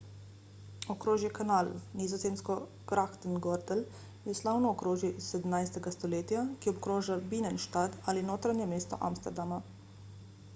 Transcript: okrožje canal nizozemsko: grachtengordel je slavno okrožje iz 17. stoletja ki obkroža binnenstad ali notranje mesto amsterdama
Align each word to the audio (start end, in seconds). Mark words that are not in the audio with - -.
okrožje 0.91 1.27
canal 1.39 1.67
nizozemsko: 1.99 2.55
grachtengordel 2.91 3.83
je 4.31 4.35
slavno 4.39 4.71
okrožje 4.77 5.11
iz 5.19 5.27
17. 5.35 5.77
stoletja 5.97 6.47
ki 6.63 6.73
obkroža 6.73 7.19
binnenstad 7.35 8.01
ali 8.13 8.27
notranje 8.33 8.69
mesto 8.75 9.01
amsterdama 9.13 9.61